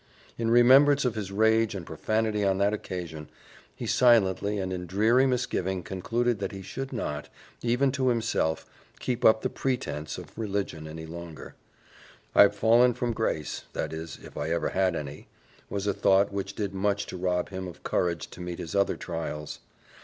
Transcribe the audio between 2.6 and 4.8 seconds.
occasion, he silently and